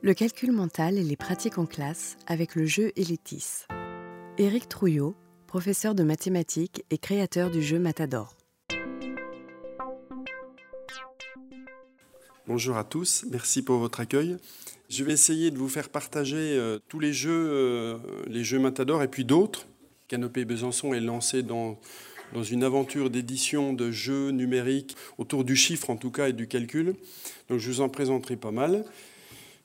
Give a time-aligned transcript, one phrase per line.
[0.00, 3.64] Le calcul mental et les pratiques en classe avec le jeu Elitis.
[4.38, 5.16] Éric Trouillot,
[5.48, 8.36] professeur de mathématiques et créateur du jeu Matador.
[12.46, 14.36] Bonjour à tous, merci pour votre accueil.
[14.88, 19.02] Je vais essayer de vous faire partager euh, tous les jeux, euh, les jeux Matador
[19.02, 19.66] et puis d'autres.
[20.06, 21.76] Canopée Besançon est lancé dans,
[22.34, 26.46] dans une aventure d'édition de jeux numériques autour du chiffre en tout cas et du
[26.46, 26.94] calcul.
[27.48, 28.84] Donc je vous en présenterai pas mal.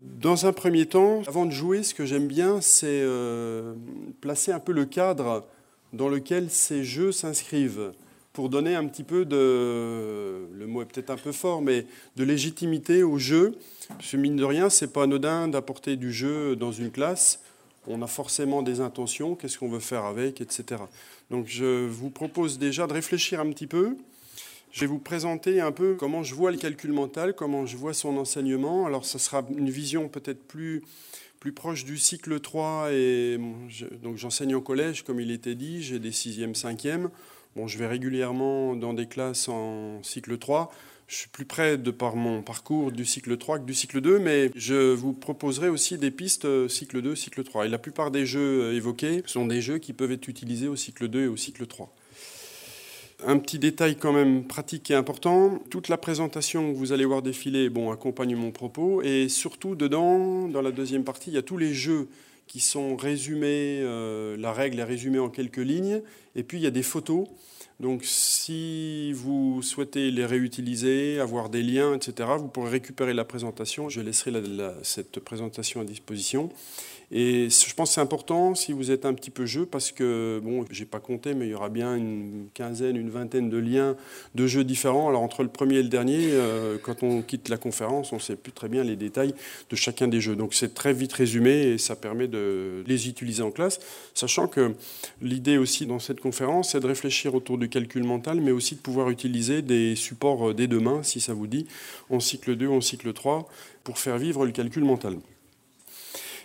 [0.04, 3.74] Dans un premier temps, avant de jouer, ce que j'aime bien, c'est euh,
[4.20, 5.48] placer un peu le cadre
[5.94, 7.94] dans lequel ces jeux s'inscrivent
[8.34, 11.86] pour donner un petit peu de, le mot est peut-être un peu fort, mais
[12.18, 13.56] de légitimité au jeu.
[13.88, 17.40] Parce que mine de rien, c'est pas anodin d'apporter du jeu dans une classe.
[17.88, 20.82] On a forcément des intentions, qu'est-ce qu'on veut faire avec, etc.
[21.32, 23.96] Donc je vous propose déjà de réfléchir un petit peu
[24.74, 27.94] je vais vous présenter un peu comment je vois le calcul mental, comment je vois
[27.94, 28.88] son enseignement.
[28.88, 30.82] Alors, ça sera une vision peut-être plus,
[31.40, 32.88] plus proche du cycle 3.
[32.92, 33.40] Et,
[34.02, 35.84] donc, j'enseigne au collège, comme il était dit.
[35.84, 37.10] J'ai des 6e, 5e.
[37.56, 40.72] Bon, je vais régulièrement dans des classes en cycle 3.
[41.06, 44.18] Je suis plus près de par mon parcours du cycle 3 que du cycle 2,
[44.18, 47.68] mais je vous proposerai aussi des pistes euh, cycle 2, cycle 3.
[47.68, 50.76] Et la plupart des jeux euh, évoqués sont des jeux qui peuvent être utilisés au
[50.76, 51.94] cycle 2 et au cycle 3.
[53.26, 57.22] Un petit détail quand même pratique et important, toute la présentation que vous allez voir
[57.22, 61.42] défiler bon, accompagne mon propos et surtout dedans, dans la deuxième partie, il y a
[61.42, 62.10] tous les jeux
[62.48, 66.02] qui sont résumés, euh, la règle est résumée en quelques lignes,
[66.36, 67.28] et puis il y a des photos.
[67.80, 73.90] Donc si vous souhaitez les réutiliser, avoir des liens, etc., vous pourrez récupérer la présentation.
[73.90, 74.34] Je laisserai
[74.84, 76.50] cette présentation à disposition.
[77.16, 80.42] Et je pense que c'est important si vous êtes un petit peu jeu, parce que,
[80.44, 83.96] bon, j'ai pas compté, mais il y aura bien une quinzaine, une vingtaine de liens
[84.34, 85.10] de jeux différents.
[85.10, 88.22] Alors entre le premier et le dernier, euh, quand on quitte la conférence, on ne
[88.22, 89.36] sait plus très bien les détails
[89.70, 90.36] de chacun des jeux.
[90.36, 93.80] Donc c'est très vite résumé et ça permet de les utiliser en classe,
[94.16, 94.74] sachant que
[95.22, 98.80] l'idée aussi dans cette conférence, c'est de réfléchir autour du calcul mental, mais aussi de
[98.80, 101.68] pouvoir utiliser des supports euh, dès demain, si ça vous dit,
[102.10, 103.48] en cycle 2, en cycle 3,
[103.84, 105.18] pour faire vivre le calcul mental.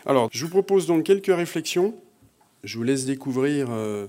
[0.06, 1.94] Alors, je vous propose donc quelques réflexions.
[2.64, 4.06] Je vous laisse découvrir euh,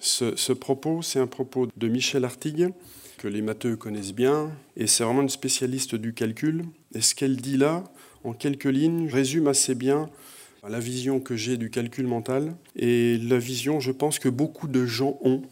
[0.00, 1.02] ce, propos.
[1.02, 2.70] C'est un propos de Michel Artigue,
[3.18, 6.64] que les matheux connaissent bien, et c'est vraiment une spécialiste du calcul.
[6.94, 7.84] Et ce qu'elle dit là,
[8.24, 10.08] en quelques lignes, résume assez bien
[10.68, 14.84] la vision que j'ai du calcul mental et la vision, je pense, que beaucoup de
[14.84, 15.42] gens ont.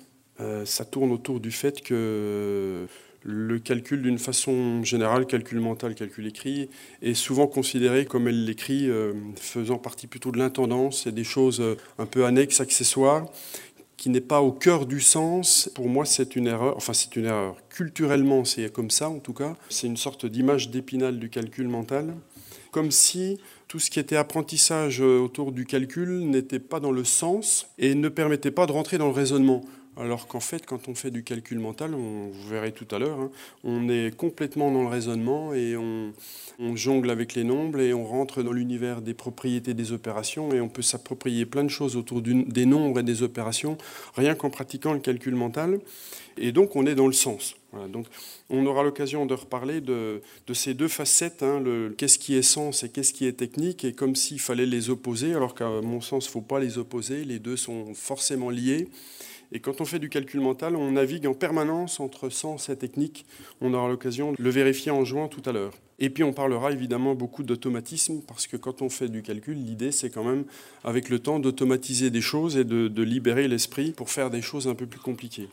[0.40, 2.86] Euh, ça tourne autour du fait que
[3.24, 6.68] le calcul d'une façon générale, calcul mental, calcul écrit,
[7.02, 11.60] est souvent considéré comme elle l'écrit, euh, faisant partie plutôt de l'intendance et des choses
[11.60, 13.26] euh, un peu annexes, accessoires,
[13.96, 15.70] qui n'est pas au cœur du sens.
[15.74, 16.76] Pour moi, c'est une erreur.
[16.76, 17.56] Enfin, c'est une erreur.
[17.70, 19.56] Culturellement, c'est comme ça, en tout cas.
[19.70, 22.14] C'est une sorte d'image d'épinal du calcul mental,
[22.72, 27.68] comme si tout ce qui était apprentissage autour du calcul n'était pas dans le sens
[27.78, 29.64] et ne permettait pas de rentrer dans le raisonnement.
[29.96, 33.20] Alors qu'en fait, quand on fait du calcul mental, on, vous verrez tout à l'heure,
[33.20, 33.30] hein,
[33.62, 36.12] on est complètement dans le raisonnement et on,
[36.74, 40.68] jongle avec les nombres et on rentre dans l'univers des propriétés des opérations et on
[40.68, 43.76] peut s'approprier plein de choses autour des nombres et des opérations
[44.16, 45.78] rien qu'en pratiquant le calcul mental.
[46.36, 47.56] Et donc on est dans le sens.
[47.88, 48.06] donc
[48.50, 50.20] on aura l'occasion de reparler de,
[50.52, 51.62] ces deux facettes, hein,
[51.96, 55.34] qu'est-ce qui est sens et qu'est-ce qui est technique, et comme s'il fallait les opposer,
[55.34, 58.88] alors qu'à mon sens, il ne faut pas les opposer, les deux sont forcément liés.
[59.54, 63.24] Et quand on fait du calcul mental, on navigue en permanence entre sens et technique.
[63.60, 65.72] On aura l'occasion de le vérifier en jouant tout à l'heure.
[66.00, 69.92] Et puis on parlera évidemment beaucoup d'automatisme, parce que quand on fait du calcul, l'idée
[69.92, 70.44] c'est quand même,
[70.82, 74.74] avec le temps, d'automatiser des choses et de libérer l'esprit pour faire des choses un
[74.74, 75.48] peu plus compliquées.